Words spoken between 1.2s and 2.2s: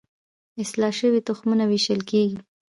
تخمونه ویشل